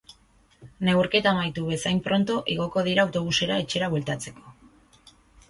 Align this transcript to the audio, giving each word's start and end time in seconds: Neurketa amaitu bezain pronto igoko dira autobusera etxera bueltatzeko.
Neurketa 0.87 1.29
amaitu 1.37 1.65
bezain 1.73 1.99
pronto 2.07 2.39
igoko 2.55 2.85
dira 2.89 3.05
autobusera 3.05 3.61
etxera 3.67 3.93
bueltatzeko. 3.95 4.57